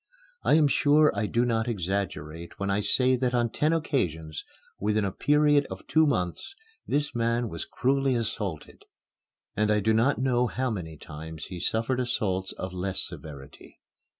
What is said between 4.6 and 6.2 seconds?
within a period of two